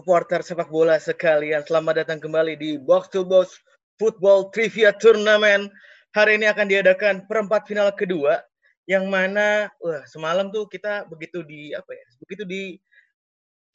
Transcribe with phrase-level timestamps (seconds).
[0.00, 1.60] Supporter sepak bola sekalian.
[1.68, 3.52] Selamat datang kembali di Box to Box
[4.00, 5.68] Football Trivia Tournament.
[6.16, 8.40] Hari ini akan diadakan perempat final kedua
[8.88, 12.06] yang mana wah semalam tuh kita begitu di apa ya?
[12.24, 12.62] Begitu di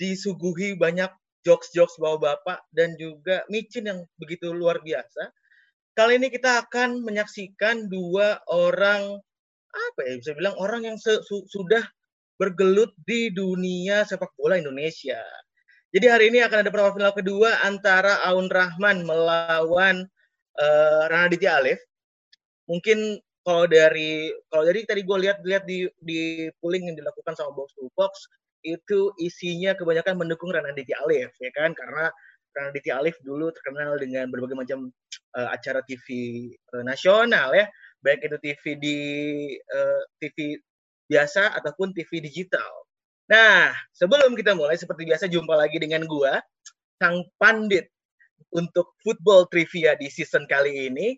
[0.01, 1.13] disuguhi banyak
[1.45, 5.29] jokes-jokes bawa bapak dan juga micin yang begitu luar biasa.
[5.93, 9.13] Kali ini kita akan menyaksikan dua orang
[9.69, 11.85] apa ya bisa bilang orang yang sudah
[12.41, 15.21] bergelut di dunia sepak bola Indonesia.
[15.95, 20.03] Jadi hari ini akan ada perempat final kedua antara Aun Rahman melawan
[20.59, 21.79] uh, Ranaditya Alif.
[22.67, 23.15] Mungkin
[23.47, 27.87] kalau dari kalau dari tadi gue lihat-lihat di di polling yang dilakukan sama Box to
[27.95, 28.27] Box
[28.67, 32.11] itu isinya kebanyakan mendukung Ranaditya Alif ya kan karena
[32.51, 34.91] Ranaditya Alif dulu terkenal dengan berbagai macam
[35.39, 36.07] uh, acara TV
[36.75, 37.71] uh, nasional ya
[38.03, 38.99] baik itu TV di
[39.71, 40.59] uh, TV
[41.07, 42.83] biasa ataupun TV digital.
[43.25, 46.37] Nah, sebelum kita mulai seperti biasa jumpa lagi dengan gua
[47.01, 47.89] sang pandit
[48.53, 51.17] untuk football trivia di season kali ini.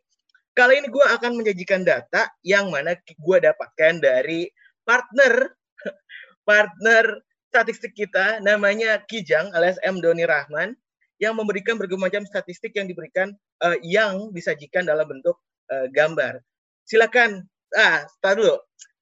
[0.55, 4.47] Kali ini gua akan menyajikan data yang mana gua dapatkan dari
[4.87, 5.51] partner
[6.47, 7.19] partner
[7.51, 10.73] statistik kita namanya Kijang alias M Doni Rahman
[11.19, 15.35] yang memberikan berbagai macam statistik yang diberikan uh, yang disajikan dalam bentuk
[15.75, 16.39] uh, gambar.
[16.87, 17.43] Silakan
[17.75, 18.55] ah, start dulu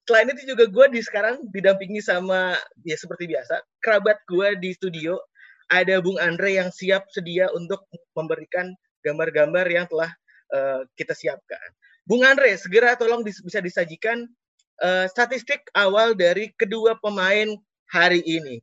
[0.06, 2.54] selain itu juga gue di sekarang didampingi sama
[2.86, 5.18] ya seperti biasa kerabat gue di studio
[5.66, 7.82] ada Bung Andre yang siap sedia untuk
[8.14, 8.70] memberikan
[9.02, 10.10] gambar-gambar yang telah
[10.54, 11.62] uh, kita siapkan.
[12.06, 14.30] Bung Andre segera tolong dis bisa disajikan
[14.78, 17.58] uh, statistik awal dari kedua pemain
[17.90, 18.62] hari ini.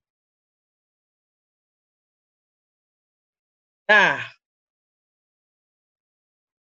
[3.91, 4.23] Nah,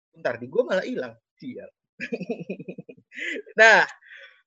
[0.10, 1.14] bentar di gue malah hilang.
[1.38, 1.70] Sial.
[3.60, 3.86] nah,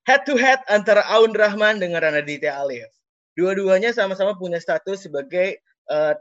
[0.09, 2.89] head to head antara Aun Rahman dengan Ranaditya Alif.
[3.37, 5.61] Dua-duanya sama-sama punya status sebagai
[5.93, 6.17] uh,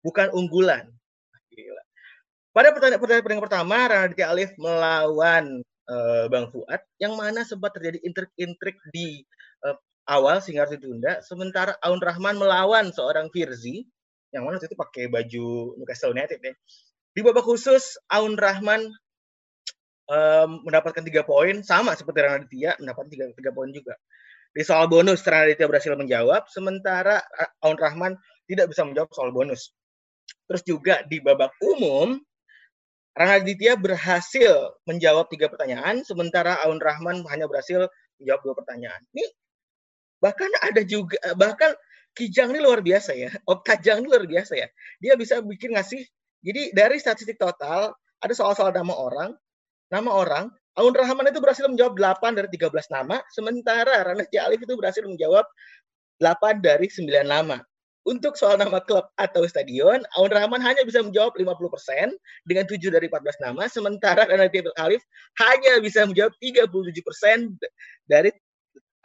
[0.00, 0.88] bukan unggulan.
[1.52, 1.82] Gila.
[2.56, 5.60] Pada pertandingan, pertandingan pertama, Ranaditya Alif melawan
[5.92, 9.28] uh, Bang Fuad, yang mana sempat terjadi intrik-intrik di
[9.60, 9.76] uh,
[10.08, 11.20] awal sehingga harus ditunda.
[11.20, 13.84] Sementara Aun Rahman melawan seorang Firzi,
[14.32, 16.56] yang mana itu pakai baju Newcastle United ya.
[17.12, 18.88] Di babak khusus, Aun Rahman
[20.10, 23.94] um, mendapatkan tiga poin sama seperti Ranaditya mendapatkan tiga, tiga poin juga.
[24.56, 27.20] Di soal bonus Ranaditya berhasil menjawab, sementara
[27.60, 28.16] Aun Rahman
[28.48, 29.74] tidak bisa menjawab soal bonus.
[30.46, 32.16] Terus juga di babak umum
[33.16, 37.88] Ranaditya berhasil menjawab tiga pertanyaan, sementara Aun Rahman hanya berhasil
[38.20, 39.00] menjawab dua pertanyaan.
[39.12, 39.24] Ini
[40.16, 41.76] bahkan ada juga bahkan
[42.16, 44.68] Kijang ini luar biasa ya, Optajang ini luar biasa ya.
[45.04, 46.00] Dia bisa bikin ngasih
[46.40, 47.92] jadi dari statistik total
[48.24, 49.36] ada soal-soal nama orang,
[49.92, 54.76] nama orang, Aun Rahman itu berhasil menjawab 8 dari 13 nama, sementara Ranaditya Alif itu
[54.76, 55.48] berhasil menjawab
[56.20, 57.64] 8 dari 9 nama.
[58.06, 62.12] Untuk soal nama klub atau stadion, Aun Rahman hanya bisa menjawab 50%
[62.46, 65.00] dengan 7 dari 14 nama, sementara Ranaditya Alif
[65.42, 67.56] hanya bisa menjawab 37%
[68.06, 68.30] dari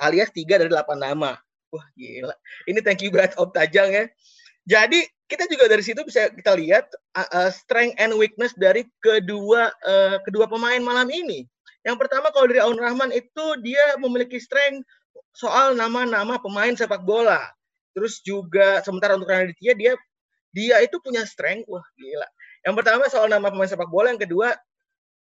[0.04, 1.40] alias 3 dari 8 nama.
[1.72, 2.36] Wah, gila.
[2.68, 4.06] Ini thank you banget Om Tajang ya.
[4.66, 9.72] Jadi kita juga dari situ bisa kita lihat uh, uh, strength and weakness dari kedua
[9.88, 11.48] uh, kedua pemain malam ini.
[11.82, 14.86] Yang pertama kalau dari Aun Rahman itu dia memiliki strength
[15.34, 17.42] soal nama-nama pemain sepak bola.
[17.96, 19.94] Terus juga sementara untuk Ranaditya dia
[20.52, 22.28] dia itu punya strength wah gila.
[22.68, 24.54] Yang pertama soal nama pemain sepak bola, yang kedua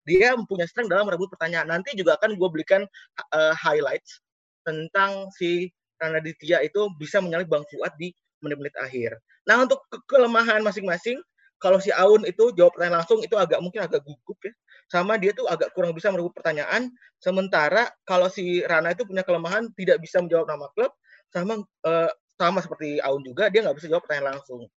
[0.09, 1.69] dia mempunyai strength dalam merebut pertanyaan.
[1.69, 2.87] Nanti juga akan gue berikan
[3.35, 4.25] uh, highlights
[4.65, 5.69] tentang si
[6.01, 9.19] Ranaditya itu bisa menyalip Bang Fuad di menit-menit akhir.
[9.47, 11.19] Nah untuk ke kelemahan masing-masing,
[11.59, 14.53] kalau si Aun itu jawab pertanyaan langsung itu agak mungkin agak gugup ya.
[14.89, 16.89] Sama dia tuh agak kurang bisa merebut pertanyaan.
[17.19, 20.95] Sementara kalau si Rana itu punya kelemahan tidak bisa menjawab nama klub,
[21.35, 24.71] sama uh, sama seperti Aun juga dia nggak bisa jawab pertanyaan langsung.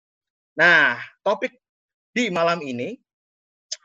[0.56, 1.60] Nah topik
[2.16, 2.96] di malam ini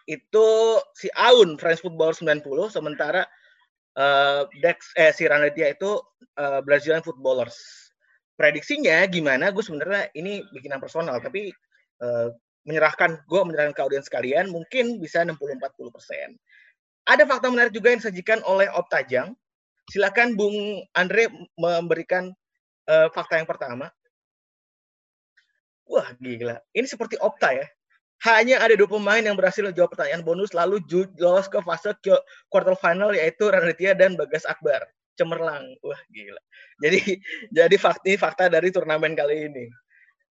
[0.06, 0.48] itu
[0.94, 3.26] si Aun French Football 90, sementara
[3.98, 5.98] uh, Dex eh si Ranaditya itu
[6.38, 7.83] uh, Brazilian Footballers
[8.34, 11.54] prediksinya gimana gue sebenarnya ini bikinan personal tapi
[12.02, 12.28] uh,
[12.64, 16.28] menyerahkan gue menyerahkan ke audiens sekalian mungkin bisa 60-40 persen.
[17.04, 19.36] Ada fakta menarik juga yang disajikan oleh Optajang
[19.92, 21.28] silakan Bung Andre
[21.60, 22.32] memberikan
[22.88, 23.92] uh, fakta yang pertama.
[25.84, 26.56] Wah, gila.
[26.72, 27.68] Ini seperti Opta ya.
[28.24, 30.80] Hanya ada dua pemain yang berhasil menjawab pertanyaan bonus lalu
[31.20, 31.92] lolos ke fase
[32.48, 34.88] quarter final yaitu Raditya dan Bagas Akbar.
[35.14, 35.64] Cemerlang.
[35.82, 36.42] Wah, gila.
[36.82, 36.98] Jadi
[37.56, 39.66] jadi fakta fakta dari turnamen kali ini.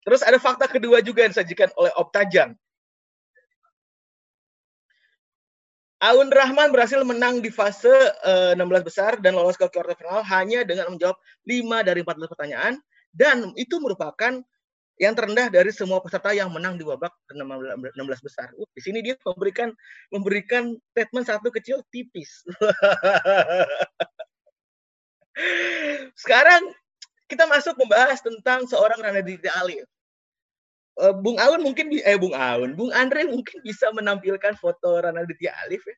[0.05, 2.53] Terus ada fakta kedua juga yang disajikan oleh Opta Jang.
[6.05, 7.88] Aun Rahman berhasil menang di fase
[8.29, 11.17] uh, eh, 16 besar dan lolos ke quarter final hanya dengan menjawab
[11.49, 12.77] 5 dari 14 pertanyaan
[13.17, 14.44] dan itu merupakan
[15.00, 18.53] yang terendah dari semua peserta yang menang di babak 16 besar.
[18.55, 19.73] Uh, di sini dia memberikan
[20.12, 22.44] memberikan statement satu kecil tipis.
[26.15, 26.63] Sekarang
[27.27, 29.87] kita masuk membahas tentang seorang Ranadita Alif.
[30.95, 35.83] Uh, Bung Aun mungkin eh Bung Aun, Bung Andre mungkin bisa menampilkan foto Ranaditya Alif
[35.83, 35.97] ya.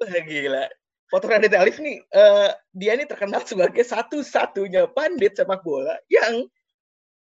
[0.00, 0.64] Wah gila.
[1.12, 6.48] Foto Ranaditya Alif nih uh, dia ini terkenal sebagai satu-satunya pandit sepak bola yang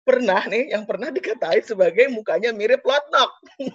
[0.02, 3.30] pernah nih yang pernah dikatain sebagai mukanya mirip Lotnok.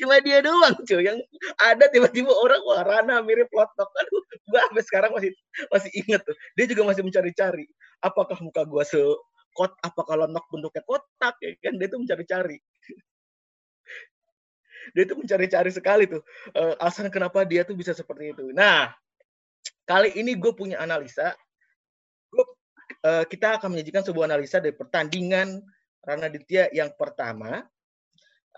[0.00, 1.20] Cuma dia doang cuy yang
[1.60, 3.88] ada tiba-tiba orang wah Rana mirip Lotnok.
[3.88, 5.32] Aduh, gua sampai sekarang masih
[5.68, 6.36] masih inget tuh.
[6.56, 7.68] Dia juga masih mencari-cari
[8.00, 9.00] apakah muka gua se
[9.56, 12.60] kot apa kalau nok bentuknya kotak ya kan dia tuh mencari-cari
[14.94, 16.20] dia tuh mencari-cari sekali tuh
[16.52, 18.92] uh, alasan kenapa dia tuh bisa seperti itu nah
[19.88, 21.32] kali ini gue punya analisa
[23.06, 25.62] uh, kita akan menyajikan sebuah analisa dari pertandingan
[26.02, 27.62] Rana Ditya yang pertama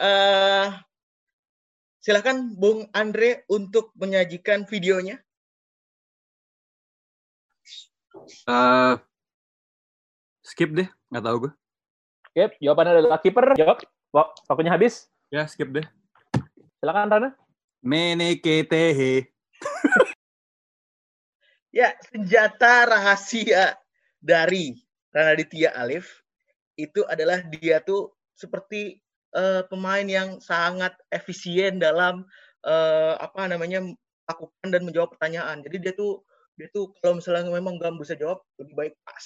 [0.00, 0.68] uh,
[2.00, 5.20] silakan Bung Andre untuk menyajikan videonya
[8.48, 8.96] uh,
[10.48, 11.52] Skip deh, nggak tahu gue.
[12.32, 13.52] Skip, jawabannya adalah kiper.
[13.60, 13.84] Jawab.
[14.48, 15.12] Waktunya habis.
[15.28, 15.84] Ya, skip deh.
[16.80, 17.30] Silakan Rana.
[17.84, 19.28] Meneketehe.
[21.78, 23.76] ya, senjata rahasia
[24.18, 24.76] dari
[25.14, 26.22] Ranaditya Alif
[26.78, 29.02] itu adalah dia tuh seperti
[29.34, 32.22] uh, pemain yang sangat efisien dalam
[32.62, 33.82] uh, apa namanya
[34.28, 35.64] lakukan dan menjawab pertanyaan.
[35.64, 36.22] Jadi dia tuh
[36.54, 39.24] dia tuh kalau misalnya memang nggak bisa jawab lebih baik pas.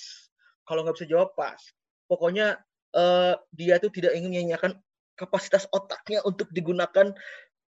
[0.64, 1.60] Kalau nggak bisa jawab pas.
[2.08, 2.60] Pokoknya
[2.96, 4.78] uh, dia tuh tidak ingin menyanyikan
[5.16, 7.12] kapasitas otaknya untuk digunakan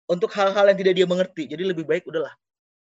[0.06, 1.44] untuk hal-hal yang tidak dia mengerti.
[1.50, 2.34] Jadi lebih baik udahlah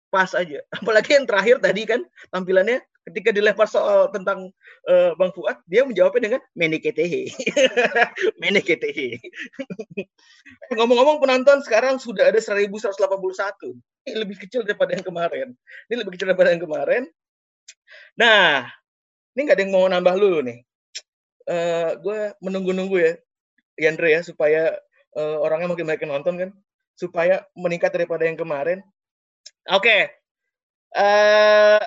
[0.09, 0.65] pas aja.
[0.79, 2.01] Apalagi yang terakhir tadi kan
[2.33, 4.53] tampilannya ketika dilempar soal tentang
[4.87, 7.33] uh, Bang Fuad dia menjawabnya dengan meniketehe
[8.45, 9.19] meniketehe
[10.77, 12.95] ngomong-ngomong penonton sekarang sudah ada 1181
[14.05, 15.49] ini lebih kecil daripada yang kemarin
[15.89, 17.03] ini lebih kecil daripada yang kemarin
[18.19, 18.69] nah
[19.39, 20.59] ini nggak ada yang mau nambah lu nih.
[21.47, 23.13] Uh, gue menunggu-nunggu ya,
[23.79, 24.75] Yandre ya, supaya
[25.15, 26.51] uh, orangnya makin banyak nonton kan,
[26.99, 28.83] supaya meningkat daripada yang kemarin.
[29.71, 30.01] Oke, okay.
[30.99, 31.83] uh, eh,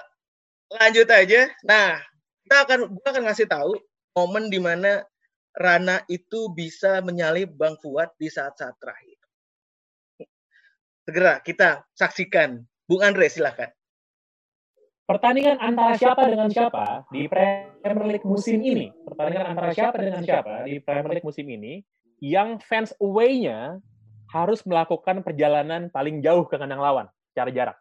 [0.79, 1.41] lanjut aja.
[1.68, 2.00] Nah,
[2.47, 3.75] kita akan gue akan ngasih tahu
[4.15, 5.03] momen di mana
[5.51, 9.19] Rana itu bisa menyalip Bang Fuad di saat-saat terakhir.
[11.03, 12.63] Segera kita saksikan.
[12.88, 13.71] Bung Andre silahkan
[15.12, 20.63] pertandingan antara siapa dengan siapa di Premier League musim ini, pertandingan antara siapa dengan siapa
[20.63, 21.83] di Premier League musim ini,
[22.23, 23.83] yang fans away-nya
[24.31, 27.77] harus melakukan perjalanan paling jauh ke kandang lawan secara jarak.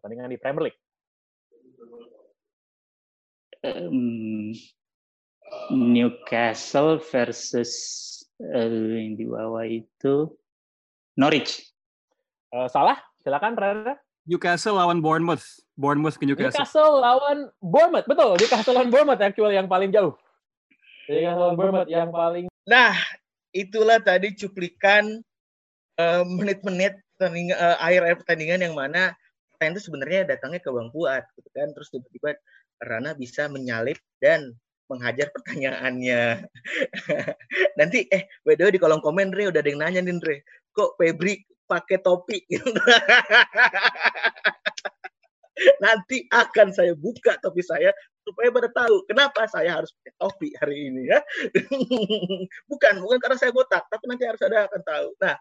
[0.00, 0.80] Pertandingan di Premier League.
[3.60, 4.56] Um,
[5.68, 7.70] Newcastle versus
[8.40, 10.32] uh, yang di bawah itu
[11.20, 11.68] Norwich.
[12.48, 14.00] Uh, salah, silakan Rara.
[14.24, 15.44] Newcastle lawan Bournemouth.
[15.76, 16.64] Bournemouth ke Newcastle.
[16.64, 18.40] Newcastle lawan Bournemouth, betul.
[18.40, 20.16] Newcastle lawan Bournemouth actual yang paling jauh.
[21.12, 22.48] Newcastle lawan Bournemouth yang paling.
[22.64, 22.96] Nah,
[23.52, 25.20] itulah tadi cuplikan
[26.00, 29.12] uh, menit-menit pertandingan uh, akhir akhir pertandingan yang mana
[29.60, 31.68] pertandingan itu sebenarnya datangnya ke Bang Fuad, gitu kan.
[31.76, 32.30] Terus tiba-tiba
[32.80, 34.56] Rana bisa menyalip dan
[34.88, 36.48] menghajar pertanyaannya.
[37.78, 40.40] Nanti eh by the way di kolom komen Dre udah ada yang nanya nih Dre,
[40.72, 42.40] kok Febri pakai topi.
[45.84, 47.92] Nanti akan saya buka topi saya
[48.24, 51.20] supaya pada tahu kenapa saya harus pakai topi hari ini ya.
[52.72, 55.08] bukan, bukan karena saya botak, tapi nanti harus ada akan tahu.
[55.20, 55.36] Nah,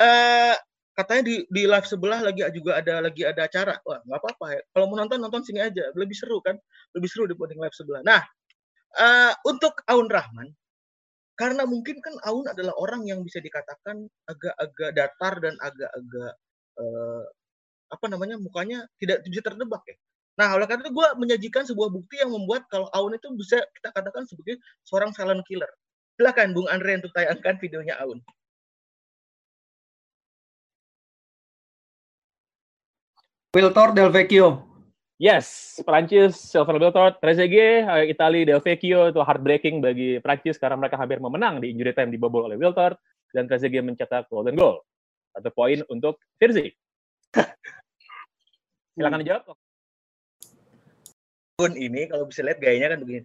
[0.00, 0.56] uh,
[0.94, 3.74] katanya di di live sebelah lagi juga ada lagi ada acara.
[3.82, 4.60] Wah, nggak apa-apa ya.
[4.70, 6.54] Kalau mau nonton nonton sini aja, lebih seru kan?
[6.94, 8.02] Lebih seru dibanding live sebelah.
[8.06, 8.22] Nah,
[8.98, 10.54] uh, untuk Aun Rahman,
[11.34, 16.32] karena mungkin kan Aun adalah orang yang bisa dikatakan agak-agak datar dan agak-agak
[16.78, 17.24] uh,
[17.90, 19.98] apa namanya mukanya tidak bisa terdebak ya.
[20.34, 23.94] Nah, oleh karena itu gue menyajikan sebuah bukti yang membuat kalau Aun itu bisa kita
[23.94, 25.70] katakan sebagai seorang silent killer.
[26.18, 28.18] Silakan Bung Andre untuk tayangkan videonya Aun.
[33.54, 34.66] Wiltor Del Vecchio.
[35.14, 40.98] Yes, Prancis, Sylvain Wiltord, Trezeguet, eh, Itali, Del Vecchio itu heartbreaking bagi Prancis karena mereka
[40.98, 42.98] hampir memenang di injury time dibobol oleh Wiltord
[43.30, 44.82] dan Trezeguet mencetak golden goal.
[45.30, 46.66] Satu poin untuk Virzi.
[48.98, 49.54] Silakan dijawab.
[51.54, 53.22] Pun ini kalau bisa lihat gayanya kan begini.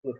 [0.00, 0.16] Uh,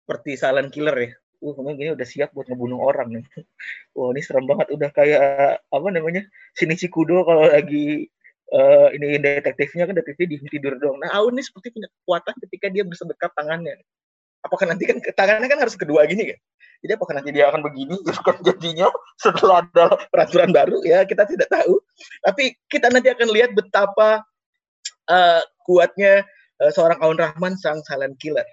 [0.00, 1.10] seperti silent killer ya.
[1.44, 3.24] Uh, memang gini udah siap buat ngebunuh orang nih.
[3.96, 4.72] Wah, ini serem banget.
[4.72, 6.24] Udah kayak apa namanya?
[6.56, 8.08] Sini Kudo kalau lagi
[8.56, 11.04] uh, ini detektifnya kan detektifnya di tidur dong.
[11.04, 13.76] Nah, Aun ini seperti punya kekuatan ketika dia bersedekat tangannya.
[14.44, 16.38] Apakah nanti kan tangannya kan harus kedua gini kan?
[16.84, 17.96] Jadi apakah nanti dia akan begini
[18.48, 21.76] jadinya setelah ada peraturan baru ya kita tidak tahu.
[22.24, 24.24] Tapi kita nanti akan lihat betapa
[25.08, 26.24] uh, kuatnya
[26.60, 28.44] uh, seorang Aun Rahman sang silent killer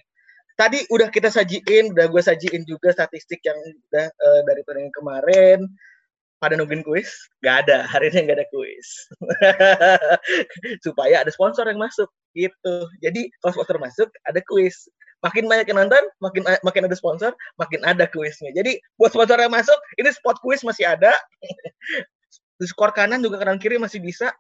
[0.56, 3.58] tadi udah kita sajiin, udah gue sajiin juga statistik yang
[3.92, 5.60] udah uh, dari pertandingan kemarin.
[6.42, 7.30] Pada nungguin kuis?
[7.46, 8.88] Gak ada, hari ini gak ada kuis.
[10.86, 12.76] Supaya ada sponsor yang masuk, gitu.
[12.98, 14.90] Jadi kalau sponsor masuk, ada kuis.
[15.22, 17.30] Makin banyak yang nonton, makin makin ada sponsor,
[17.62, 18.50] makin ada kuisnya.
[18.58, 21.14] Jadi buat sponsor yang masuk, ini spot kuis masih ada.
[22.62, 24.34] Skor kanan juga kanan kiri masih bisa.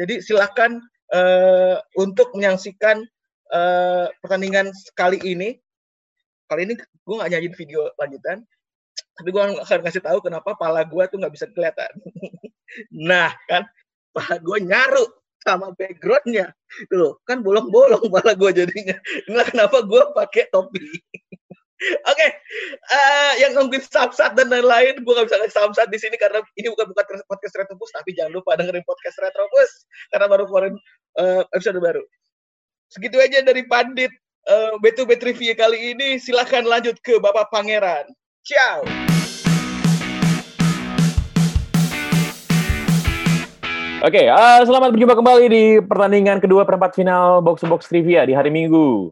[0.00, 0.80] Jadi silakan
[1.12, 3.04] uh, untuk menyaksikan
[3.52, 5.58] uh, pertandingan kali ini
[6.48, 8.44] kali ini gue nggak nyanyiin video lanjutan
[9.14, 11.90] tapi gue akan kasih tahu kenapa pala gue tuh nggak bisa kelihatan
[13.10, 13.66] nah kan
[14.14, 15.04] pala gue nyaru
[15.44, 16.56] sama backgroundnya
[16.88, 18.96] tuh kan bolong-bolong pala gue jadinya
[19.28, 20.80] inilah kenapa gue pakai topi
[21.84, 22.30] Oke, okay.
[22.88, 26.72] uh, yang nungguin samsat dan lain-lain, gue gak bisa ngasih samsat di sini karena ini
[26.72, 30.76] bukan bukan podcast Retropus, tapi jangan lupa dengerin podcast Retropus karena baru keluarin
[31.20, 32.00] uh, episode baru.
[32.94, 34.14] Segitu aja dari Pandit
[34.46, 36.14] uh, Betu Betrivia kali ini.
[36.14, 38.06] Silahkan lanjut ke Bapak Pangeran.
[38.46, 38.86] Ciao.
[43.98, 48.30] Oke, okay, uh, selamat berjumpa kembali di pertandingan kedua perempat final box box trivia di
[48.30, 49.10] hari Minggu.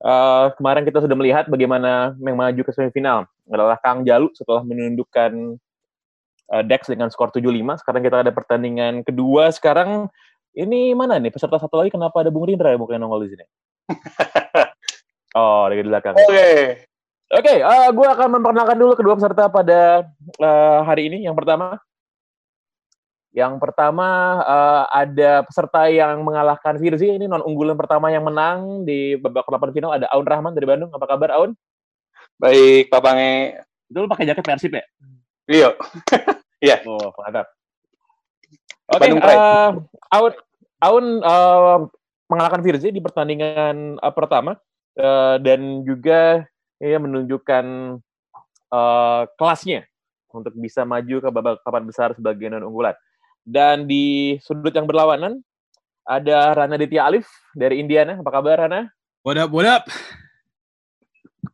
[0.00, 5.60] Uh, kemarin kita sudah melihat bagaimana yang maju ke semifinal adalah Kang Jalu setelah menundukkan
[6.56, 7.84] uh, Dex dengan skor 7-5.
[7.84, 9.52] Sekarang kita ada pertandingan kedua.
[9.52, 10.08] Sekarang
[10.54, 13.44] ini mana nih peserta satu lagi kenapa ada Bung Rindra ya bukan nongol di sini?
[15.38, 16.14] oh, dari belakang.
[16.18, 16.26] Oke.
[16.26, 16.58] Okay.
[17.30, 20.02] Oke, okay, uh, gue akan memperkenalkan dulu kedua peserta pada
[20.42, 21.22] uh, hari ini.
[21.22, 21.78] Yang pertama,
[23.30, 27.06] yang pertama uh, ada peserta yang mengalahkan Firzi.
[27.06, 29.94] Ini non unggulan pertama yang menang di babak delapan final.
[29.94, 30.90] Ada Aun Rahman dari Bandung.
[30.90, 31.54] Apa kabar Aun?
[32.34, 33.62] Baik, Pak Bange.
[33.86, 34.84] Itu lu pakai jaket Persib ya?
[35.46, 35.70] Iya.
[36.60, 36.84] Iya.
[36.84, 37.48] oh, mantap.
[38.90, 39.78] Oke, okay, uh,
[40.10, 40.34] Aun,
[40.82, 41.86] Aun uh,
[42.26, 44.58] mengalahkan Virzi di pertandingan uh, pertama
[44.98, 46.42] uh, dan juga
[46.82, 47.64] ya, menunjukkan
[48.74, 49.86] uh, kelasnya
[50.34, 52.98] untuk bisa maju ke babak papan besar sebagai non unggulan.
[53.46, 55.38] Dan di sudut yang berlawanan
[56.02, 58.18] ada Rana Ditya Alif dari Indiana.
[58.18, 58.90] Apa kabar Rana?
[59.22, 59.86] What up, what up?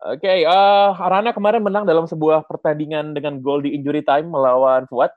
[0.09, 4.89] Oke, okay, uh, Rana kemarin menang dalam sebuah pertandingan dengan gol di injury time melawan
[4.89, 5.13] Fuad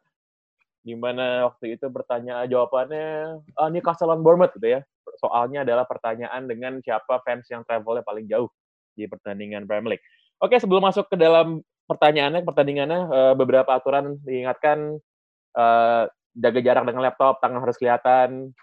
[0.79, 4.81] di mana waktu itu bertanya jawabannya oh, ini Castle on Bournemouth gitu ya.
[5.19, 8.47] Soalnya adalah pertanyaan dengan siapa fans yang travelnya paling jauh
[8.95, 10.05] di pertandingan Premier League.
[10.39, 11.59] Oke, sebelum masuk ke dalam
[11.91, 15.03] pertanyaannya, pertandingannya uh, beberapa aturan diingatkan
[15.59, 18.55] uh, jaga jarak dengan laptop, tangan harus kelihatan.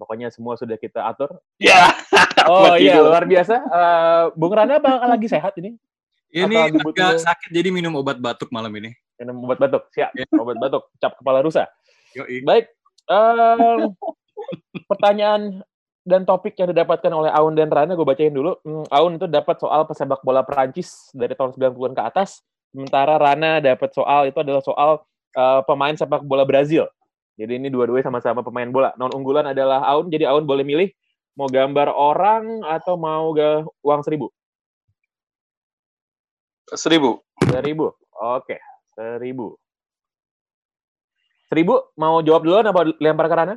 [0.00, 1.38] Pokoknya semua sudah kita atur.
[1.60, 1.70] Ya.
[1.70, 1.88] Yeah.
[2.44, 3.56] Oh iya, luar biasa.
[3.56, 5.80] Uh, Bung Rana bakal lagi sehat ini?
[6.28, 8.92] Ini agak sakit jadi minum obat batuk malam ini
[9.24, 9.88] minum obat batuk.
[9.96, 10.28] Siap yeah.
[10.36, 10.92] obat batuk.
[11.00, 11.64] Cap kepala rusa.
[12.14, 12.46] Yoi.
[12.46, 12.70] baik
[13.10, 13.90] um,
[14.86, 15.66] pertanyaan
[16.04, 18.60] dan topik yang didapatkan oleh Aun dan Rana gue bacain dulu.
[18.62, 23.58] Hmm, Aun itu dapat soal pesepak bola Perancis dari tahun 90-an ke atas sementara Rana
[23.64, 24.90] dapat soal itu adalah soal
[25.34, 26.84] uh, pemain sepak bola Brazil.
[27.34, 28.94] Jadi ini dua-duanya sama-sama pemain bola.
[29.00, 30.12] Non unggulan adalah Aun.
[30.12, 30.92] Jadi Aun boleh milih
[31.34, 34.30] mau gambar orang atau mau ga uang seribu?
[36.78, 37.24] Seribu.
[37.48, 37.90] Seribu.
[38.14, 38.60] Oke
[38.94, 39.58] Seribu.
[41.50, 43.56] Seribu, mau jawab dulu apa lempar ke Rana?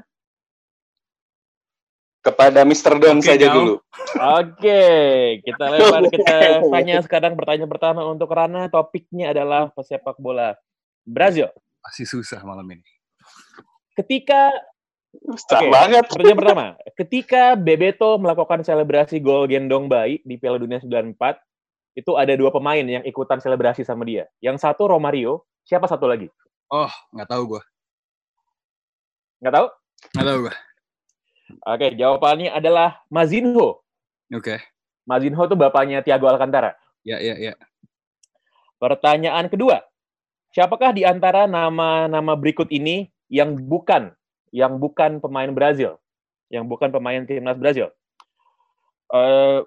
[2.25, 2.99] Kepada Mr.
[2.99, 3.79] Don okay, saja dulu.
[4.41, 4.83] Oke,
[5.45, 6.35] kita lempar kita
[6.73, 8.67] tanya sekarang pertanyaan pertama untuk Rana.
[8.67, 10.57] Topiknya adalah pesepak bola
[11.07, 11.47] Brazil.
[11.85, 12.91] Masih susah malam ini.
[13.95, 14.51] Ketika
[15.23, 16.03] Susah okay, banget.
[16.05, 21.41] Pertanyaan pertama, ketika Bebeto melakukan selebrasi gol gendong bayi di Piala Dunia 94,
[21.97, 24.29] itu ada dua pemain yang ikutan selebrasi sama dia.
[24.37, 26.29] Yang satu Romario, siapa satu lagi?
[26.69, 27.61] Oh, nggak tahu gue.
[29.41, 29.67] Nggak tahu?
[30.13, 30.55] Nggak tahu gue.
[31.65, 33.81] Oke, jawabannya adalah Mazinho.
[34.29, 34.45] Oke.
[34.45, 34.59] Okay.
[35.09, 36.77] Mazinho itu bapaknya Thiago Alcantara.
[37.01, 37.57] Ya, ya, ya.
[38.77, 39.81] Pertanyaan kedua.
[40.53, 44.13] Siapakah di antara nama-nama berikut ini yang bukan
[44.53, 45.97] yang bukan pemain Brazil,
[46.53, 47.89] yang bukan pemain timnas Brazil.
[49.09, 49.63] Uh,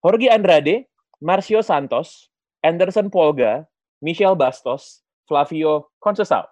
[0.00, 2.30] Jorge Andrade, Marcio Santos,
[2.62, 3.66] Anderson Polga,
[3.98, 6.46] Michel Bastos, Flavio Conceição.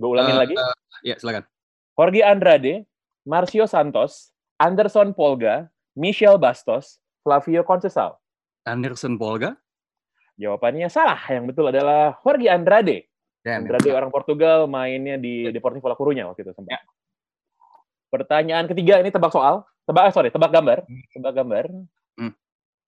[0.00, 0.54] Gue ulangin Eh, lagi.
[0.56, 0.74] eh,
[1.04, 1.44] ya, silakan.
[1.92, 2.74] Jorge Andrade,
[3.28, 8.16] Marcio Santos, Anderson Polga, Michel Bastos, Flavio Conceição.
[8.64, 9.60] Anderson Polga.
[10.40, 11.20] Jawabannya salah.
[11.28, 13.04] Yang betul adalah Jorge Andrade.
[13.44, 16.76] Damn, Andrade orang Portugal mainnya di Deportivo La Coruña waktu itu sempat.
[16.76, 16.80] Ya.
[18.08, 19.64] Pertanyaan ketiga ini tebak soal.
[19.84, 20.88] Tebak eh, sorry, tebak gambar.
[21.12, 21.64] Tebak gambar.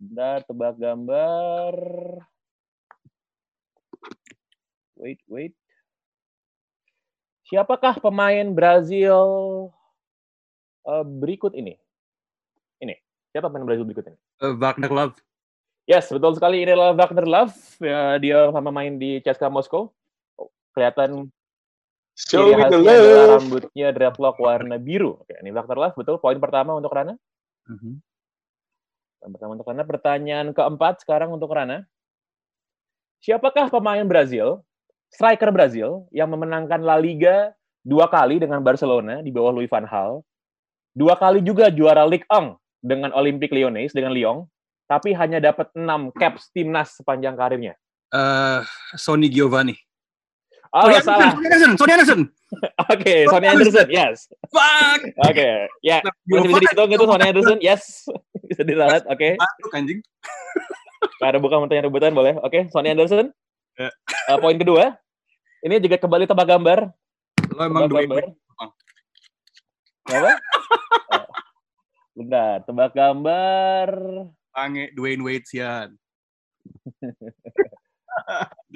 [0.03, 0.11] Hmm.
[0.11, 1.75] Bentar, tebak gambar.
[4.99, 5.55] Wait, wait.
[7.47, 9.23] Siapakah pemain Brazil
[10.83, 11.79] eh, berikut ini?
[12.83, 12.99] Ini.
[13.31, 14.19] Siapa pemain Brazil berikut ini?
[14.43, 15.15] Eh, Wagner Love.
[15.87, 16.67] Yes, betul sekali.
[16.67, 17.55] Ini adalah Wagner Love.
[17.79, 19.95] Ya, dia sama main di CSKA Moskow.
[20.39, 21.31] Oh, Kelihatan
[22.13, 23.41] Show me the love.
[23.41, 25.17] rambutnya dreadlock warna biru.
[25.23, 25.97] Oke, ini Wagner Love.
[25.99, 26.19] Betul.
[26.19, 27.15] Poin pertama untuk Rana.
[27.71, 27.99] Mhm.
[27.99, 28.12] Poin
[29.31, 29.85] pertama untuk Rana.
[29.87, 31.87] Pertanyaan keempat sekarang untuk Rana.
[33.23, 34.67] Siapakah pemain Brazil,
[35.15, 37.55] striker Brazil, yang memenangkan La Liga
[37.87, 40.23] dua kali dengan Barcelona di bawah Louis van Gaal,
[40.95, 44.51] dua kali juga juara Ligue 1 dengan Olympique Lyonnais, dengan Lyon,
[44.91, 47.79] tapi hanya dapat 6 caps timnas sepanjang karirnya.
[48.13, 48.61] Eh,
[48.99, 49.79] Sonny Giovanni.
[50.73, 51.33] Oh, Sonny salah.
[51.37, 52.21] Anderson, Sonny Anderson.
[52.93, 54.29] Oke, Sonny Anderson, yes.
[54.49, 55.01] Fuck.
[55.29, 56.01] Oke, ya.
[56.29, 57.83] Masih bisa dihitung itu Sonny Anderson, yes.
[58.53, 59.41] Bisa dilihat, oke.
[59.41, 60.01] Batuk, anjing.
[61.23, 62.37] Ada bukan pertanyaan rebutan, boleh.
[62.45, 63.33] Oke, Sonny Anderson.
[63.81, 63.89] Ya.
[64.29, 64.99] Eh, poin kedua.
[65.65, 66.91] Ini juga kembali tebak gambar.
[67.55, 68.25] Lo emang Tebak duit gambar.
[70.13, 70.33] Apa?
[71.13, 71.25] Eh,
[72.13, 73.89] Bentar, tebak gambar.
[74.53, 75.97] Pange Dwayne Wade sian.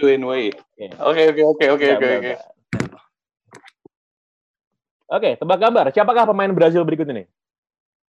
[0.01, 0.57] Dwayne Wade.
[1.05, 1.29] Oke.
[1.29, 2.33] Oke oke oke oke oke.
[5.07, 5.93] Oke, tebak gambar.
[5.93, 7.29] Siapakah pemain Brazil berikut ini?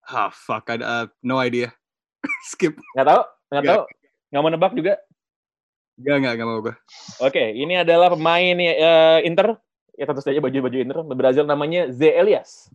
[0.07, 0.71] Ah, fuck.
[0.71, 1.75] I, uh, no idea.
[2.51, 2.79] Skip.
[2.95, 3.23] Nggak tahu?
[3.51, 3.75] Nggak Nggak.
[3.75, 3.85] tahu?
[4.31, 4.95] Nggak mau nebak juga?
[5.97, 6.77] Gak, gak, gak mau gue.
[7.25, 9.57] Oke, ini adalah pemain eh, Inter.
[9.97, 11.01] Ya tentu saja baju-baju Inter.
[11.17, 12.13] Brazil namanya Z.
[12.13, 12.69] Elias.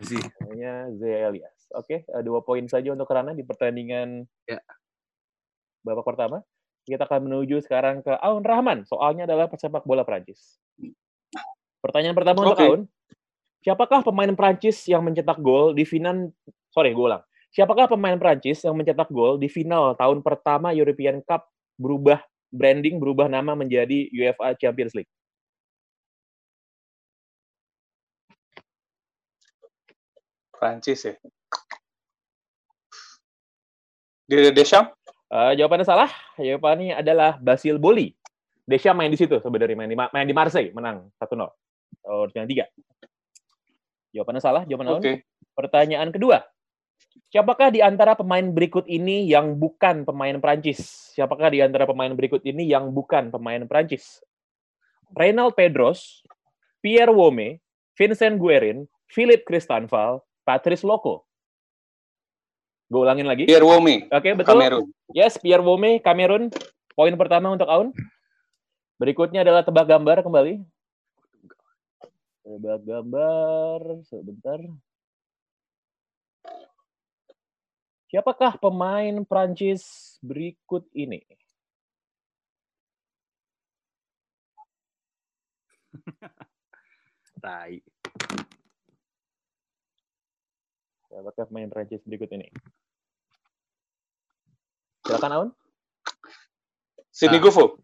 [0.00, 0.16] See.
[0.40, 1.02] Namanya Z.
[1.28, 1.56] Elias.
[1.76, 4.64] Oke, eh, dua poin saja untuk Rana di pertandingan Ya.
[5.84, 6.40] babak pertama.
[6.88, 8.88] Kita akan menuju sekarang ke Aun Rahman.
[8.88, 10.56] Soalnya adalah pesepak bola Prancis.
[11.84, 12.64] Pertanyaan pertama untuk Oke.
[12.64, 12.82] Aun.
[13.58, 16.30] Siapakah pemain Prancis yang mencetak gol di final
[16.70, 17.22] sorry, gue ulang.
[17.50, 23.26] Siapakah pemain Prancis yang mencetak gol di final tahun pertama European Cup berubah branding, berubah
[23.26, 25.10] nama menjadi UEFA Champions League?
[30.54, 31.14] Prancis ya.
[34.28, 34.92] Di Deschamps?
[35.28, 36.10] Eh, jawabannya salah.
[36.36, 38.12] Jawabannya adalah Basil Boli.
[38.68, 41.48] Deschamps main di situ sebenarnya main di Ma- main di Marseille menang 1-0.
[42.04, 42.64] Tahun yang tiga.
[44.12, 45.00] Jawabannya salah, jawaban Aun.
[45.02, 45.12] Oke.
[45.52, 46.44] Pertanyaan kedua.
[47.28, 51.12] Siapakah di antara pemain berikut ini yang bukan pemain Prancis?
[51.12, 54.22] Siapakah di antara pemain berikut ini yang bukan pemain Prancis?
[55.12, 56.24] Reynald Pedros,
[56.80, 57.60] Pierre Wome,
[57.96, 61.28] Vincent Guerin, Philippe Cristanval, Patrice Loco.
[62.88, 63.44] Gue ulangin lagi.
[63.44, 64.56] Pierre Womi, Oke, betul.
[64.56, 64.84] Kamerun.
[65.12, 66.48] Yes, Pierre Wome, Kamerun.
[66.96, 67.92] Poin pertama untuk Aun.
[68.96, 70.64] Berikutnya adalah tebak gambar kembali.
[72.48, 74.56] Tebak gambar, sebentar.
[78.08, 81.20] Siapakah pemain Prancis berikut ini?
[87.44, 87.84] Tai.
[91.12, 92.48] Siapakah pemain Prancis berikut ini?
[95.04, 95.52] Silakan Aun.
[97.12, 97.44] Sydney Ah.
[97.44, 97.76] It.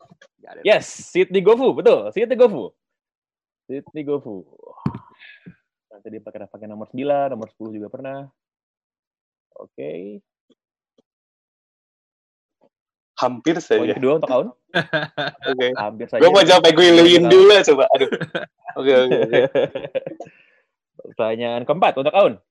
[0.64, 2.09] Yes, Sidney Gofu, betul.
[2.16, 2.72] Sidney Gofu.
[3.64, 4.44] Sidney Gofu.
[5.88, 8.29] Nanti dia pakai pakai nomor 9, nomor 10 juga pernah.
[9.57, 10.20] Oke.
[13.14, 13.94] Hampir Poin saja.
[13.94, 14.48] kedua untuk Aun.
[15.55, 15.66] Oke.
[15.79, 16.20] Hampir saja.
[16.20, 17.85] Gue mau jawab Eguilin dulu lah, coba.
[17.94, 18.11] Aduh.
[18.74, 19.40] Oke oke oke.
[21.14, 22.42] Pertanyaan keempat untuk Aun.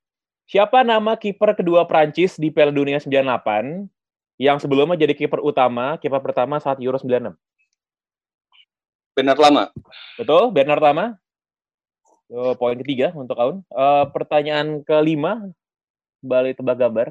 [0.47, 3.87] Siapa nama kiper kedua Prancis di Piala Dunia 98
[4.39, 7.35] yang sebelumnya jadi kiper utama, kiper pertama saat Euro 96?
[9.13, 9.69] Benar lama.
[10.17, 11.05] Betul, Bernard Lama.
[12.33, 13.61] Oh, poin ketiga untuk Aun.
[13.69, 15.53] Eh, pertanyaan kelima,
[16.25, 17.07] kembali tebak gambar.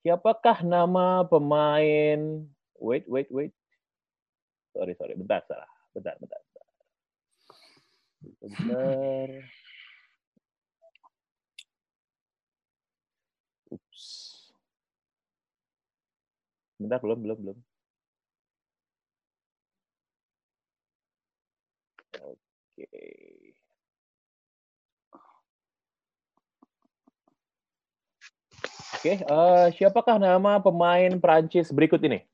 [0.00, 2.48] Siapakah nama pemain?
[2.80, 3.52] Wait, wait, wait.
[4.72, 5.18] Sorry, sorry.
[5.18, 5.68] Bentar, salah.
[5.92, 6.40] Bentar, bentar.
[6.40, 6.64] Bentar.
[8.40, 9.28] bentar.
[16.76, 17.58] Bentar, belum, belum, belum.
[22.20, 22.88] Oke.
[28.96, 32.24] Oke, uh, siapakah nama pemain Prancis berikut ini?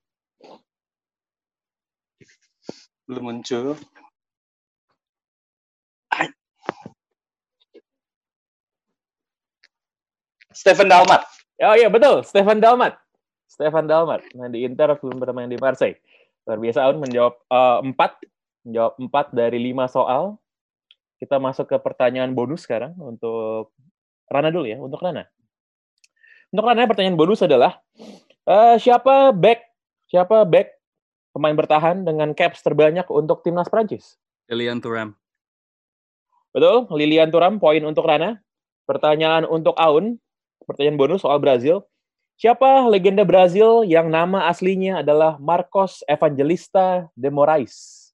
[3.06, 3.78] Belum muncul.
[10.52, 11.22] Stephen Dalmat.
[11.62, 12.98] Oh iya betul, Stephen Dalmat.
[13.52, 14.24] Stefan Dalmat.
[14.32, 16.00] Nah, di Inter belum bermain di Marseille.
[16.48, 18.12] Luar biasa Aun menjawab eh, empat,
[18.64, 20.40] menjawab empat dari lima soal.
[21.20, 23.76] Kita masuk ke pertanyaan bonus sekarang untuk
[24.32, 25.28] Rana dulu ya, untuk Rana.
[26.48, 27.76] Untuk Rana pertanyaan bonus adalah
[28.48, 29.60] eh, siapa back
[30.08, 30.72] siapa back
[31.36, 34.16] pemain bertahan dengan caps terbanyak untuk timnas Prancis?
[34.48, 35.12] Lilian Thuram.
[36.52, 38.40] Betul, Lilian Thuram poin untuk Rana.
[38.82, 40.18] Pertanyaan untuk Aun,
[40.66, 41.86] pertanyaan bonus soal Brazil.
[42.40, 48.10] Siapa legenda Brazil yang nama aslinya adalah Marcos Evangelista de Moraes?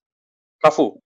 [0.61, 0.99] Kafu.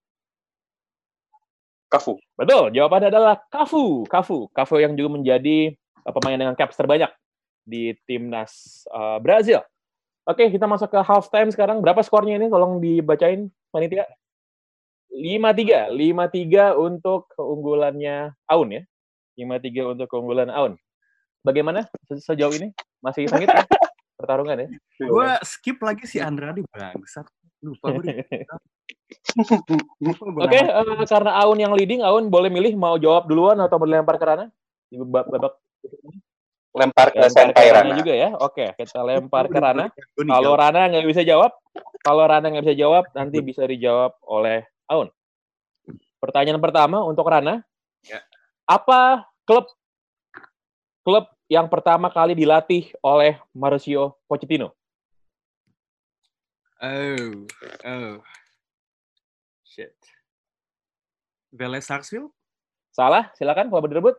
[1.87, 2.17] Kafu.
[2.33, 4.03] Betul, jawabannya adalah Cafu.
[4.09, 7.13] Cafu, Cafu yang juga menjadi uh, pemain dengan caps terbanyak
[7.63, 9.61] di timnas uh, Brazil.
[10.25, 11.83] Oke, kita masuk ke half time sekarang.
[11.83, 12.47] Berapa skornya ini?
[12.47, 14.07] Tolong dibacain, panitia.
[15.13, 15.93] 5-3.
[15.93, 18.81] 5-3 untuk keunggulannya Aun ya.
[19.37, 20.79] 5-3 untuk keunggulan Aun.
[21.45, 22.73] Bagaimana se- sejauh ini?
[23.03, 23.61] Masih sengit ya?
[24.19, 24.67] pertarungan ya?
[25.03, 27.27] Gue skip lagi si Andra di bangsat.
[27.59, 28.23] Lupa gue.
[30.43, 34.15] Oke, eh, karena Aun yang leading, Aun boleh milih mau jawab duluan atau mau dilempar
[34.15, 34.45] ke Rana?
[34.87, 35.53] Di babak babak
[36.73, 37.99] Lempar ke lempar ke Senpai Rana Rana.
[38.01, 38.29] juga ya.
[38.41, 39.93] Oke, kita lempar ke Rana.
[40.33, 41.53] Kalau Rana nggak bisa jawab,
[42.01, 45.13] kalau Rana nggak bisa jawab, nanti bisa dijawab oleh Aun.
[46.17, 47.61] Pertanyaan pertama untuk Rana.
[48.01, 48.25] Ya.
[48.65, 49.69] Apa klub
[51.05, 54.73] klub yang pertama kali dilatih oleh Mauricio Pochettino?
[56.81, 57.45] Oh,
[57.85, 58.17] oh.
[59.61, 59.93] Shit.
[61.53, 62.33] Vélez Sarsfield?
[62.89, 64.17] Salah, silakan kalau berebut.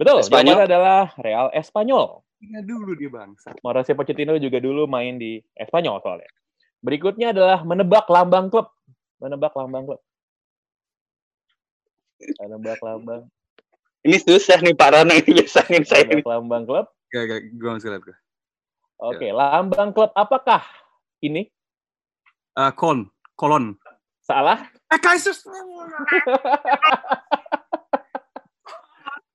[0.00, 0.56] Betul, Espanyol.
[0.56, 2.24] jawabannya adalah Real Espanyol.
[2.40, 3.60] Ingat dulu dia bangsat.
[3.60, 6.28] Mauricio Pochettino juga dulu main di Espanyol soalnya.
[6.80, 8.72] Berikutnya adalah menebak lambang klub.
[9.20, 10.00] Menebak lambang klub.
[12.40, 13.28] Menebak lambang,
[14.04, 16.20] Ini susah nih Pak Rana ini biasanya saya ini.
[16.20, 16.84] lambang klub.
[17.08, 18.16] Gak, gak, gue masih lihat gue.
[19.00, 20.60] Oke, lambang klub apakah
[21.24, 21.48] ini?
[22.52, 23.08] Uh, Kolon.
[23.34, 23.80] Kolon.
[24.20, 24.68] Salah.
[24.92, 25.44] Eh, Kaisers!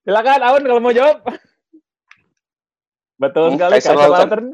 [0.06, 1.22] Silakan Aun kalau mau jawab.
[3.20, 4.16] Betul Hmm, sekali Kaiser Kaiser Lautern.
[4.16, 4.48] Lautern.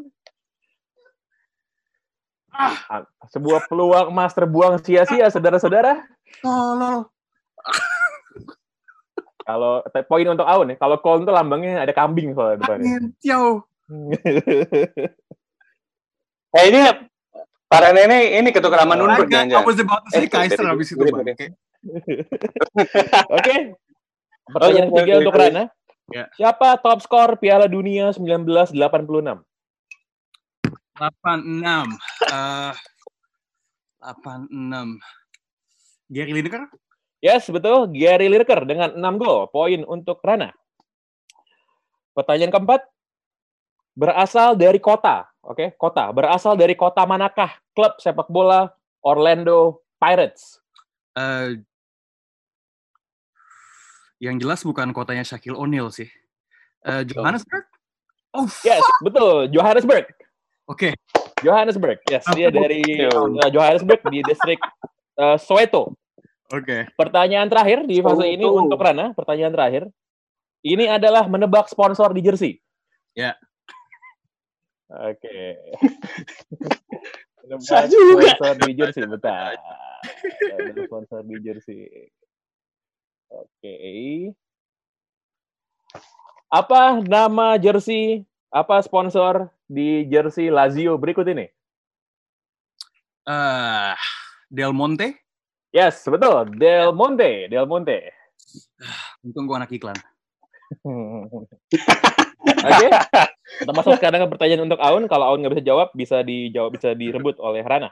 [2.55, 6.07] Ah, sebuah peluang emas terbuang sia-sia saudara-saudara.
[6.39, 7.07] Tolol.
[9.45, 12.85] Kalau poin untuk Aun ya, kalau Kolon itu lambangnya ada kambing soalnya depannya.
[12.97, 13.61] Angin, Tiau.
[16.55, 16.79] Nah ini
[17.69, 20.89] Pak Rana ini ini ketukar sama Nurmberg I was about to say Eh, Kaiser habis
[20.89, 21.53] itu, Kayak,
[23.37, 23.77] Oke.
[24.49, 25.41] Pertanyaan Oke, ketiga oke, untuk oke.
[25.45, 25.63] Rana.
[26.13, 26.25] Ya.
[26.37, 28.73] Siapa top skor Piala Dunia 1986?
[28.73, 29.45] 86.
[32.29, 32.73] Eh,
[34.01, 35.01] 86.
[36.13, 36.69] Gary Lineker?
[37.23, 37.89] Yes, betul.
[37.95, 39.47] Gary Lineker dengan 6 gol.
[39.49, 40.51] Poin untuk Rana.
[42.15, 42.81] Pertanyaan keempat.
[43.95, 45.27] Berasal dari kota.
[45.39, 46.11] Oke, kota.
[46.11, 50.59] Berasal dari kota manakah klub sepak bola Orlando Pirates?
[51.15, 51.63] Eh,
[54.19, 56.07] yang jelas bukan kotanya Shaquille O'Neal sih.
[56.83, 57.65] Eh, Johannesburg?
[58.35, 59.47] Oh, Yes, betul.
[59.47, 60.11] Johannesburg.
[60.67, 60.91] Oke.
[61.39, 61.99] Johannesburg.
[62.09, 64.59] Yes, dia dari uh, Johannesburg di distrik
[65.19, 65.95] uh, Soweto.
[66.53, 66.85] Oke.
[66.93, 68.61] Pertanyaan terakhir di fase ini Soweto.
[68.69, 69.83] untuk Rana, pertanyaan terakhir.
[70.65, 72.53] Ini adalah menebak sponsor di jersey.
[73.17, 73.33] Ya.
[74.89, 75.57] Oke.
[77.45, 78.33] menebak Susah juga.
[78.37, 79.53] sponsor di jersey, betul.
[80.53, 81.81] Menebak sponsor di jersey.
[83.33, 83.77] Oke.
[86.53, 88.21] Apa nama jersey,
[88.53, 91.49] apa sponsor di jersey Lazio berikut ini?
[93.25, 93.93] Eh,
[94.53, 95.24] Del Monte?
[95.75, 96.55] Yes, betul.
[96.55, 98.15] Del Monte, Del Monte.
[99.27, 99.99] Untung gue anak iklan.
[102.45, 102.87] Oke,
[103.59, 105.03] kita masuk sekarang ke pertanyaan untuk Aun.
[105.11, 107.91] Kalau Aun nggak bisa jawab, bisa dijawab, bisa direbut oleh Rana.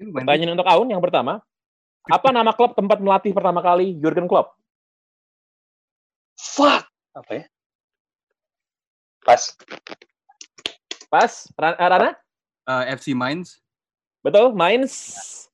[0.00, 1.44] Pertanyaan untuk Aun yang pertama,
[2.08, 4.56] apa nama klub tempat melatih pertama kali Jurgen Klopp?
[6.40, 6.88] Fuck.
[7.12, 7.44] Apa ya?
[9.20, 9.42] Pas.
[11.12, 12.16] Pas, eh, Rana?
[12.64, 13.60] Eh, FC Mainz?
[14.24, 15.51] Betul, Mainz.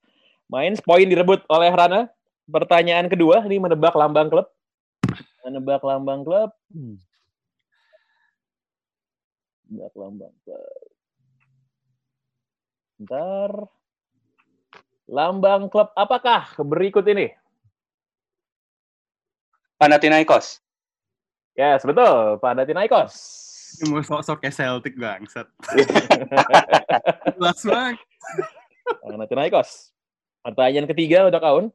[0.49, 2.09] Mainz, poin direbut oleh Rana.
[2.49, 4.49] Pertanyaan kedua, ini menebak lambang klub.
[5.45, 6.51] Menebak lambang klub.
[6.73, 6.97] Hmm.
[9.69, 10.89] Menebak lambang klub.
[12.97, 13.53] Bentar.
[15.09, 17.37] Lambang klub apakah berikut ini?
[19.77, 20.65] Panathinaikos.
[21.53, 22.41] Yes, betul.
[22.41, 23.13] Panathinaikos.
[23.85, 25.45] Ini mau sok-sok kayak Celtic bangsat.
[27.37, 27.97] Jelas banget.
[29.05, 29.93] Panathinaikos.
[30.49, 31.69] Pertanyaan ketiga untuk Aun.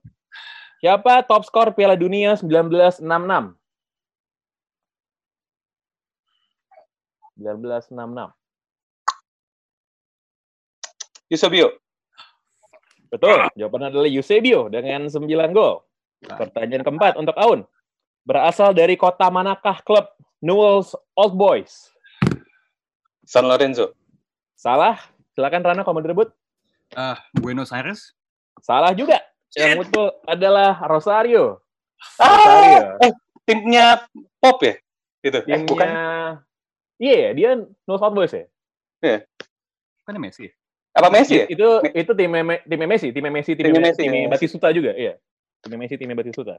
[0.81, 3.05] Siapa top skor Piala Dunia 1966?
[7.37, 8.33] 1966.
[11.29, 11.77] Yusubio.
[13.13, 13.45] Betul.
[13.53, 15.21] Jawabannya adalah Eusebio dengan 9
[15.53, 15.85] gol.
[16.25, 17.69] Pertanyaan keempat untuk Aun.
[18.25, 20.09] Berasal dari kota manakah klub
[20.41, 21.93] Newell's Old Boys?
[23.21, 23.93] San Lorenzo.
[24.57, 24.97] Salah.
[25.37, 26.33] Silakan Rana kalau mau direbut.
[26.97, 28.17] Ah, Buenos Aires.
[28.63, 29.19] Salah juga.
[29.53, 31.61] Yang betul adalah Rosario.
[32.17, 32.81] Ah, Rosario.
[33.03, 33.13] eh,
[33.45, 33.85] timnya
[34.39, 34.79] Pop ya?
[35.21, 35.37] Itu.
[35.37, 35.87] Eh, Timnya bukan.
[36.97, 38.47] Iya, dia Newell's Old Boys ya?
[40.03, 40.51] Bukannya Messi ya?
[40.95, 41.45] Apa Messi ya?
[41.51, 42.31] Itu itu tim
[42.63, 44.29] tim Messi, tim Messi, tim Timnya Messi, Messi, tim ya.
[44.31, 45.13] Batistuta juga, iya.
[45.63, 46.55] Tim Messi, tim Batistuta.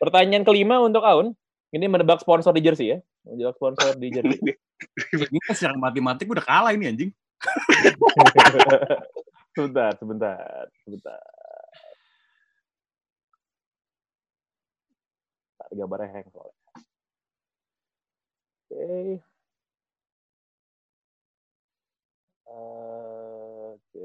[0.00, 1.36] Pertanyaan kelima untuk Aun.
[1.72, 2.98] Ini menebak sponsor di jersey ya.
[3.24, 4.36] Menebak sponsor di jersey.
[5.32, 7.10] Ini secara matematik udah kalah ini anjing.
[9.56, 11.22] sebentar, sebentar, sebentar.
[15.72, 16.52] Tak gambarnya hang soalnya.
[18.68, 19.24] Oke.
[22.44, 24.04] Oke.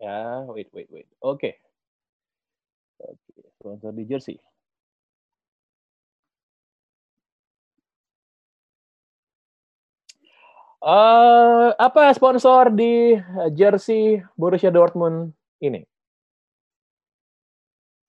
[0.00, 1.06] Ya, wait, wait, wait.
[1.20, 1.60] Oke.
[2.96, 4.40] Oke, sponsor di jersey.
[10.80, 13.12] Eh, apa sponsor di
[13.52, 15.89] jersey Borussia Dortmund ini?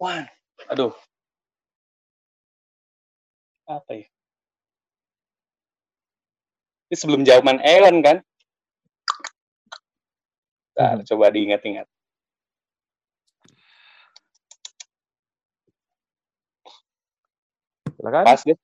[0.01, 0.25] Wah,
[0.65, 0.97] aduh.
[3.69, 4.05] Apa ya?
[6.89, 8.17] Ini sebelum jawaban Ellen kan?
[10.73, 11.05] Bentar, Mhm.
[11.05, 11.87] coba diingat-ingat.
[17.97, 18.23] Silakan.
[18.25, 18.57] Pas deh.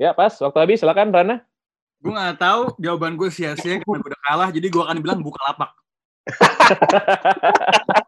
[0.00, 0.32] Ya, pas.
[0.32, 0.78] Waktu habis.
[0.82, 1.36] Silakan Rana.
[2.00, 5.36] Gue nggak tahu jawaban gue sia-sia karena gue udah kalah, jadi gue akan bilang buka
[5.52, 5.70] lapak.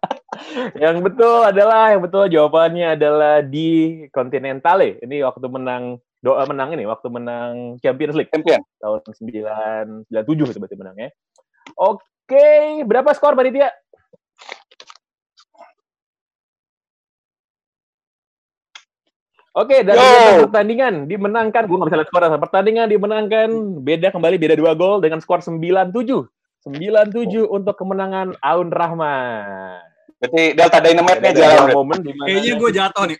[0.80, 4.96] yang betul adalah yang betul jawabannya adalah di Continentale.
[5.04, 8.62] Ini waktu menang doa menang ini waktu menang Champions League Champion.
[8.80, 9.00] tahun
[10.08, 11.10] 997 itu berarti menangnya.
[11.76, 13.70] Oke, berapa skor panitia?
[19.52, 20.48] Oke, dari Yo.
[20.48, 23.52] pertandingan dimenangkan, gue nggak bisa lihat skor, pertandingan dimenangkan,
[23.84, 25.92] beda kembali, beda dua gol dengan skor 9-7.
[26.64, 29.91] 9-7 untuk kemenangan Aun Rahman.
[30.22, 31.74] Berarti Delta Dynamite-nya Ada jalan.
[31.74, 33.18] momen di mana Kayaknya gue jatuh nih.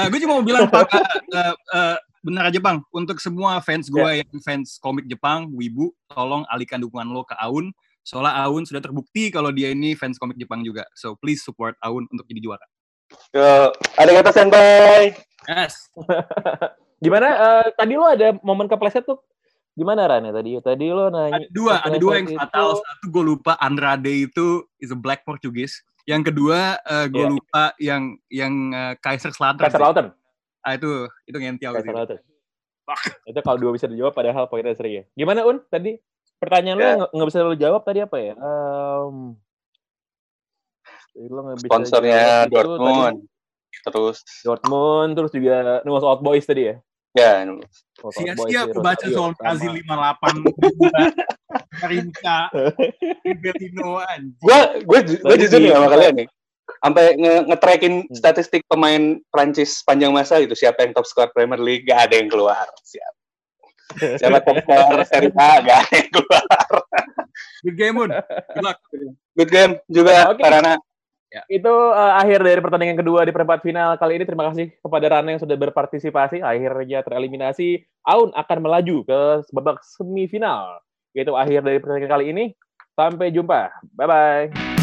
[0.08, 1.04] gue cuma mau bilang Pak, eh,
[1.36, 6.48] eh, eh, benar aja bang, untuk semua fans gue yang fans komik Jepang, Wibu, tolong
[6.48, 7.76] alihkan dukungan lo ke Aun.
[8.00, 10.88] Soalnya Aun sudah terbukti kalau dia ini fans komik Jepang juga.
[10.96, 12.64] So please support Aun untuk jadi juara.
[13.36, 15.12] Yo, ada kata senpai.
[15.44, 15.92] Yes.
[17.04, 17.28] Gimana?
[17.36, 19.20] eh, tadi lo ada momen kepleset tuh
[19.80, 20.50] gimana Ran ya tadi?
[20.60, 21.40] Tadi lo nanya.
[21.40, 22.76] Ada dua, ada dua yang fatal.
[22.76, 25.80] itu- Satu gue lupa Andrade itu is a black Portuguese.
[26.04, 26.76] Yang kedua
[27.08, 27.32] gue Iya.
[27.32, 29.64] lupa yang yang eh, Kaiser Slater.
[29.64, 30.12] Kaiser Lautern.
[30.60, 30.88] Ah, itu
[31.24, 31.96] itu ngentiau Kaiser gitu.
[31.96, 32.20] Lautern.
[33.24, 35.02] Itu kalau dua bisa dijawab padahal poinnya seri ya.
[35.14, 35.62] Gimana Un?
[35.64, 35.96] Tadi
[36.36, 36.94] pertanyaan lo Ya.
[37.06, 38.34] nggak- bisa lo jawab tadi apa ya?
[41.10, 43.16] Tadi lo bisa Sponsornya jawab itu Dortmund.
[43.70, 46.76] Terus tadi Dortmund terus juga Newell's Old Boys tadi ya.
[47.12, 47.42] Ya
[48.16, 50.40] Sia-sia aku baca Rosario soal sama- Brazil 58
[51.76, 52.38] Karinka
[53.36, 54.00] Bertino
[54.38, 56.28] gue gue gue jujur di- nih sama kalian nih.
[56.80, 58.14] Sampai nge nge-tracking Hmm.
[58.14, 61.84] statistik pemain Prancis panjang masa itu siapa yang top skor Premier League?
[61.84, 62.62] Gak ada yang keluar.
[62.80, 63.10] Siapa
[64.16, 65.50] siapa top skor Serie A?
[65.60, 66.44] Gak ada yang keluar.
[67.60, 68.10] Good game, Mun.
[68.54, 68.78] Good luck.
[69.34, 70.40] good game juga Oke.
[70.40, 70.78] karena
[71.46, 74.24] itu eh, akhir dari pertandingan kedua di perempat final kali ini.
[74.26, 76.42] Terima kasih kepada Rana yang sudah berpartisipasi.
[76.42, 77.86] Akhirnya tereliminasi.
[78.06, 79.20] Aun akan melaju ke
[79.54, 80.82] babak semifinal.
[81.14, 82.44] Itu akhir dari pertandingan kali ini.
[82.98, 83.70] Sampai jumpa.
[83.94, 84.79] Bye bye.